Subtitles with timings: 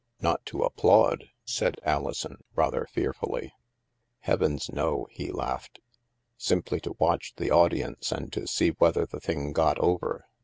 [0.19, 3.53] /' Not to applaud?" said Alison, rather fearfully.
[4.21, 5.79] Heavens, no," he laughed."
[6.37, 10.25] Simply to watch the audience and to see whether the thing got over.